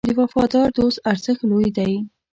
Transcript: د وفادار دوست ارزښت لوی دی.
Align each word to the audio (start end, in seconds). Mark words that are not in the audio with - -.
د 0.09 0.11
وفادار 0.19 0.67
دوست 0.77 0.97
ارزښت 1.11 1.41
لوی 1.49 1.69
دی. 1.77 1.93